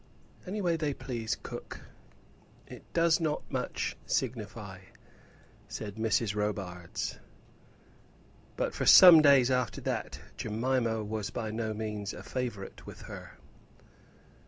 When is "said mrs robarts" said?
5.67-7.19